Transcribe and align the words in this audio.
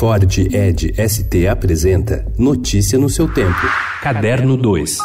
Ford 0.00 0.24
Ed 0.50 0.94
ST 0.96 1.46
apresenta 1.46 2.24
Notícia 2.38 2.98
no 2.98 3.10
seu 3.10 3.30
tempo. 3.30 3.60
Caderno 4.00 4.56
2. 4.56 4.96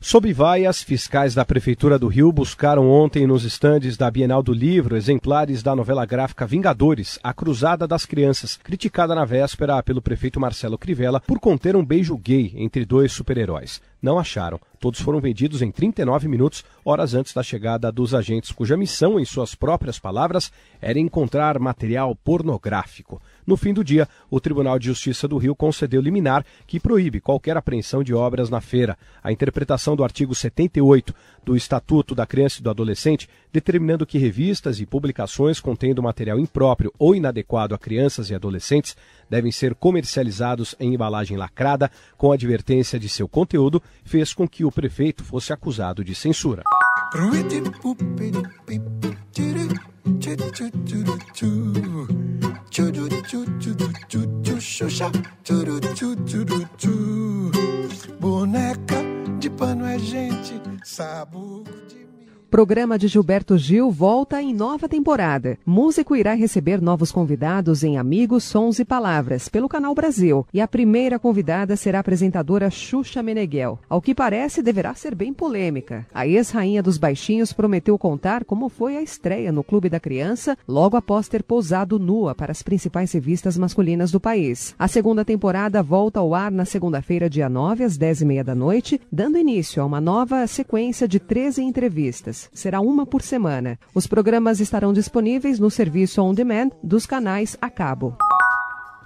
Sob 0.00 0.32
vaias, 0.32 0.80
fiscais 0.80 1.34
da 1.34 1.44
Prefeitura 1.44 1.98
do 1.98 2.06
Rio 2.06 2.30
buscaram 2.30 2.88
ontem 2.88 3.26
nos 3.26 3.44
estandes 3.44 3.96
da 3.96 4.08
Bienal 4.10 4.42
do 4.44 4.52
Livro 4.52 4.96
exemplares 4.96 5.60
da 5.60 5.74
novela 5.74 6.06
gráfica 6.06 6.46
Vingadores, 6.46 7.18
A 7.20 7.34
Cruzada 7.34 7.86
das 7.86 8.06
Crianças, 8.06 8.56
criticada 8.56 9.12
na 9.12 9.24
véspera 9.24 9.82
pelo 9.82 10.00
prefeito 10.00 10.38
Marcelo 10.38 10.78
Crivella 10.78 11.20
por 11.20 11.40
conter 11.40 11.74
um 11.74 11.84
beijo 11.84 12.16
gay 12.16 12.54
entre 12.56 12.86
dois 12.86 13.10
super-heróis. 13.12 13.82
Não 14.00 14.18
acharam. 14.18 14.60
Todos 14.80 15.00
foram 15.00 15.20
vendidos 15.20 15.60
em 15.60 15.72
39 15.72 16.28
minutos, 16.28 16.64
horas 16.84 17.12
antes 17.12 17.34
da 17.34 17.42
chegada 17.42 17.90
dos 17.90 18.14
agentes, 18.14 18.52
cuja 18.52 18.76
missão, 18.76 19.18
em 19.18 19.24
suas 19.24 19.56
próprias 19.56 19.98
palavras, 19.98 20.52
era 20.80 21.00
encontrar 21.00 21.58
material 21.58 22.14
pornográfico. 22.14 23.20
No 23.44 23.56
fim 23.56 23.74
do 23.74 23.82
dia, 23.82 24.08
o 24.30 24.38
Tribunal 24.38 24.78
de 24.78 24.86
Justiça 24.86 25.26
do 25.26 25.36
Rio 25.36 25.56
concedeu 25.56 26.00
liminar 26.00 26.44
que 26.64 26.78
proíbe 26.78 27.20
qualquer 27.20 27.56
apreensão 27.56 28.04
de 28.04 28.14
obras 28.14 28.50
na 28.50 28.60
feira. 28.60 28.96
A 29.20 29.32
interpretação 29.32 29.96
do 29.96 30.04
artigo 30.04 30.32
78 30.32 31.12
do 31.44 31.56
Estatuto 31.56 32.14
da 32.14 32.26
Criança 32.26 32.60
e 32.60 32.62
do 32.62 32.70
Adolescente, 32.70 33.28
determinando 33.52 34.06
que 34.06 34.18
revistas 34.18 34.78
e 34.80 34.86
publicações 34.86 35.58
contendo 35.58 36.02
material 36.02 36.38
impróprio 36.38 36.92
ou 36.98 37.16
inadequado 37.16 37.74
a 37.74 37.78
crianças 37.78 38.30
e 38.30 38.34
adolescentes 38.34 38.96
devem 39.28 39.52
ser 39.52 39.74
comercializados 39.74 40.74
em 40.78 40.94
embalagem 40.94 41.36
lacrada 41.36 41.90
com 42.16 42.32
advertência 42.32 42.98
de 42.98 43.08
seu 43.08 43.28
conteúdo, 43.28 43.82
fez 44.04 44.32
com 44.32 44.48
que 44.48 44.64
o 44.64 44.72
prefeito 44.72 45.24
fosse 45.24 45.52
acusado 45.52 46.04
de 46.04 46.14
censura. 46.14 46.62
Boneca 58.20 58.96
de 59.38 59.50
pano 59.50 59.84
é 59.84 59.98
gente, 59.98 60.60
sabugo 60.84 61.70
de 61.88 61.97
Programa 62.50 62.98
de 62.98 63.08
Gilberto 63.08 63.58
Gil 63.58 63.90
volta 63.90 64.40
em 64.40 64.54
nova 64.54 64.88
temporada. 64.88 65.58
Músico 65.66 66.16
irá 66.16 66.32
receber 66.32 66.80
novos 66.80 67.12
convidados 67.12 67.84
em 67.84 67.98
Amigos, 67.98 68.42
Sons 68.42 68.78
e 68.78 68.86
Palavras, 68.86 69.50
pelo 69.50 69.68
Canal 69.68 69.94
Brasil. 69.94 70.46
E 70.50 70.58
a 70.58 70.66
primeira 70.66 71.18
convidada 71.18 71.76
será 71.76 71.98
a 71.98 72.00
apresentadora 72.00 72.70
Xuxa 72.70 73.22
Meneghel. 73.22 73.78
Ao 73.86 74.00
que 74.00 74.14
parece, 74.14 74.62
deverá 74.62 74.94
ser 74.94 75.14
bem 75.14 75.30
polêmica. 75.30 76.06
A 76.12 76.26
ex-rainha 76.26 76.82
dos 76.82 76.96
baixinhos 76.96 77.52
prometeu 77.52 77.98
contar 77.98 78.46
como 78.46 78.70
foi 78.70 78.96
a 78.96 79.02
estreia 79.02 79.52
no 79.52 79.62
Clube 79.62 79.90
da 79.90 80.00
Criança, 80.00 80.56
logo 80.66 80.96
após 80.96 81.28
ter 81.28 81.42
pousado 81.42 81.98
nua 81.98 82.34
para 82.34 82.50
as 82.50 82.62
principais 82.62 83.12
revistas 83.12 83.58
masculinas 83.58 84.10
do 84.10 84.18
país. 84.18 84.74
A 84.78 84.88
segunda 84.88 85.22
temporada 85.22 85.82
volta 85.82 86.18
ao 86.18 86.34
ar 86.34 86.50
na 86.50 86.64
segunda-feira, 86.64 87.28
dia 87.28 87.50
9, 87.50 87.84
às 87.84 87.98
10h30 87.98 88.42
da 88.42 88.54
noite, 88.54 88.98
dando 89.12 89.36
início 89.36 89.82
a 89.82 89.84
uma 89.84 90.00
nova 90.00 90.46
sequência 90.46 91.06
de 91.06 91.20
13 91.20 91.62
entrevistas 91.62 92.37
será 92.52 92.80
uma 92.80 93.06
por 93.06 93.22
semana. 93.22 93.78
Os 93.94 94.06
programas 94.06 94.60
estarão 94.60 94.92
disponíveis 94.92 95.58
no 95.58 95.70
serviço 95.70 96.22
on 96.22 96.34
demand 96.34 96.70
dos 96.82 97.06
canais 97.06 97.56
a 97.60 97.70
cabo. 97.70 98.16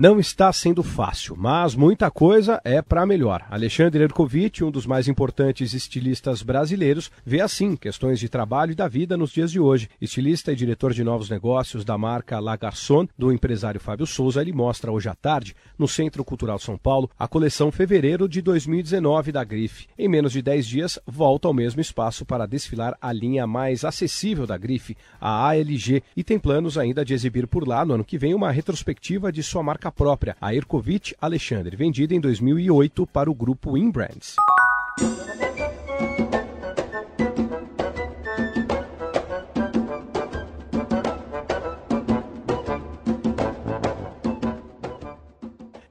Não 0.00 0.18
está 0.18 0.50
sendo 0.50 0.82
fácil, 0.82 1.36
mas 1.36 1.74
muita 1.74 2.10
coisa 2.10 2.58
é 2.64 2.80
para 2.80 3.04
melhor. 3.04 3.44
Alexandre 3.50 4.02
Erkovitch, 4.02 4.62
um 4.62 4.70
dos 4.70 4.86
mais 4.86 5.08
importantes 5.08 5.74
estilistas 5.74 6.42
brasileiros, 6.42 7.10
vê 7.22 7.42
assim 7.42 7.76
questões 7.76 8.18
de 8.18 8.26
trabalho 8.26 8.72
e 8.72 8.74
da 8.74 8.88
vida 8.88 9.14
nos 9.14 9.30
dias 9.30 9.52
de 9.52 9.60
hoje. 9.60 9.90
Estilista 10.00 10.52
e 10.52 10.56
diretor 10.56 10.94
de 10.94 11.04
novos 11.04 11.28
negócios 11.28 11.84
da 11.84 11.98
marca 11.98 12.40
La 12.40 12.56
Garçon, 12.56 13.06
do 13.18 13.30
empresário 13.30 13.78
Fábio 13.78 14.06
Souza, 14.06 14.40
ele 14.40 14.54
mostra 14.54 14.90
hoje 14.90 15.06
à 15.06 15.14
tarde, 15.14 15.54
no 15.78 15.86
Centro 15.86 16.24
Cultural 16.24 16.58
São 16.58 16.78
Paulo, 16.78 17.10
a 17.18 17.28
coleção 17.28 17.70
fevereiro 17.70 18.26
de 18.26 18.40
2019 18.40 19.32
da 19.32 19.44
Grife. 19.44 19.86
Em 19.98 20.08
menos 20.08 20.32
de 20.32 20.40
10 20.40 20.66
dias, 20.66 20.98
volta 21.06 21.46
ao 21.46 21.52
mesmo 21.52 21.82
espaço 21.82 22.24
para 22.24 22.46
desfilar 22.46 22.96
a 23.02 23.12
linha 23.12 23.46
mais 23.46 23.84
acessível 23.84 24.46
da 24.46 24.56
Grife, 24.56 24.96
a 25.20 25.46
ALG, 25.48 26.02
e 26.16 26.24
tem 26.24 26.38
planos 26.38 26.78
ainda 26.78 27.04
de 27.04 27.12
exibir 27.12 27.46
por 27.46 27.68
lá, 27.68 27.84
no 27.84 27.92
ano 27.92 28.04
que 28.04 28.16
vem, 28.16 28.32
uma 28.32 28.50
retrospectiva 28.50 29.30
de 29.30 29.42
sua 29.42 29.62
marca 29.62 29.89
própria, 29.90 30.36
a 30.40 30.54
Erkovitch 30.54 31.12
Alexandre, 31.20 31.76
vendida 31.76 32.14
em 32.14 32.20
2008 32.20 33.06
para 33.06 33.30
o 33.30 33.34
grupo 33.34 33.76
Inbrands. 33.76 34.36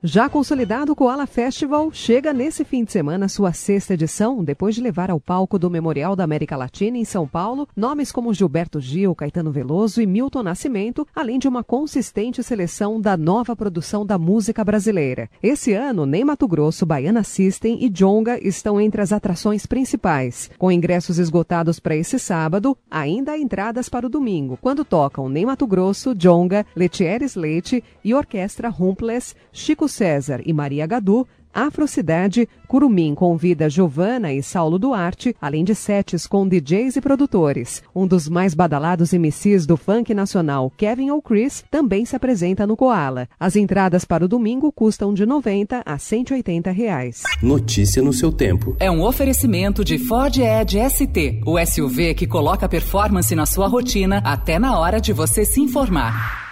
Já 0.02 0.30
consolidado, 0.30 0.94
o 0.94 0.96
Koala 0.96 1.28
Festival 1.28 1.92
chega 1.92 2.32
nesse 2.32 2.64
fim 2.64 2.86
de 2.86 2.92
semana 2.94 3.28
sua 3.28 3.52
sexta 3.52 3.96
edição, 3.96 4.42
depois 4.42 4.74
de 4.74 4.80
levar 4.80 5.12
ao 5.12 5.20
palco 5.20 5.60
do 5.60 5.70
Memorial 5.70 6.16
da 6.16 6.24
América 6.24 6.56
Latina 6.56 6.98
em 6.98 7.04
São 7.04 7.28
Paulo 7.28 7.68
nomes 7.76 8.10
como 8.10 8.34
Gilberto 8.34 8.80
Gil, 8.80 9.14
Caetano 9.14 9.52
Veloso 9.52 10.02
e 10.02 10.06
Milton 10.06 10.42
Nascimento, 10.42 11.06
além 11.14 11.38
de 11.38 11.50
uma 11.50 11.66
consistente 11.66 12.42
seleção 12.42 13.02
da 13.02 13.18
nova 13.18 13.58
produção 13.58 14.06
da 14.06 14.18
música 14.18 14.64
brasileira. 14.64 15.30
Esse 15.44 15.74
ano, 15.74 16.06
Nem 16.06 16.24
Mato 16.24 16.48
Grosso, 16.48 16.86
Baiana 16.86 17.22
System 17.22 17.84
e 17.84 17.90
Jonga 17.90 18.40
estão 18.42 18.80
entre 18.80 19.02
as 19.02 19.12
atrações 19.12 19.66
principais. 19.66 20.50
Com 20.58 20.72
ingressos 20.72 21.20
esgotados 21.20 21.78
para 21.78 21.98
esse 21.98 22.18
sábado, 22.18 22.78
ainda 22.90 23.34
há 23.34 23.38
entradas 23.38 23.90
para 23.90 24.08
o 24.08 24.10
domingo, 24.10 24.58
quando 24.62 24.86
tocam 24.86 25.28
Nem 25.28 25.46
Mato 25.46 25.68
Grosso, 25.68 26.16
Jonga, 26.16 26.66
Letieres 26.74 27.36
Leite 27.36 27.84
e 28.02 28.14
Orquestra 28.14 28.70
Rumples, 28.70 29.36
Chico 29.52 29.89
César 29.90 30.42
e 30.46 30.54
Maria 30.54 30.86
Gadu, 30.86 31.28
Afrocidade, 31.54 32.48
Curumim 32.68 33.16
convida 33.16 33.70
Giovana 33.70 34.32
e 34.32 34.44
Saulo 34.44 34.78
Duarte, 34.78 35.36
além 35.42 35.64
de 35.64 35.74
sets 35.74 36.28
com 36.28 36.48
DJs 36.48 36.98
e 36.98 37.02
produtores. 37.02 37.82
Um 37.96 38.06
dos 38.06 38.30
mais 38.30 38.54
badalados 38.54 39.12
MCs 39.12 39.66
do 39.66 39.76
funk 39.76 40.14
nacional, 40.14 40.72
Kevin 40.78 41.10
O'Chris, 41.12 41.64
também 41.72 42.06
se 42.06 42.16
apresenta 42.16 42.68
no 42.68 42.78
Koala. 42.78 43.28
As 43.40 43.56
entradas 43.56 44.06
para 44.06 44.26
o 44.26 44.28
domingo 44.28 44.72
custam 44.72 45.14
de 45.14 45.26
90 45.26 45.82
a 45.84 45.98
180 45.98 46.72
reais. 46.72 47.24
Notícia 47.42 48.02
no 48.04 48.14
seu 48.14 48.32
tempo. 48.32 48.76
É 48.80 48.92
um 48.92 49.04
oferecimento 49.04 49.84
de 49.84 49.98
Ford 49.98 50.38
Edge 50.38 50.78
ST, 50.90 51.42
o 51.46 51.58
SUV 51.66 52.14
que 52.14 52.28
coloca 52.28 52.70
performance 52.70 53.36
na 53.36 53.48
sua 53.48 53.68
rotina 53.68 54.22
até 54.24 54.60
na 54.60 54.78
hora 54.78 55.02
de 55.02 55.12
você 55.12 55.44
se 55.44 55.60
informar. 55.60 56.49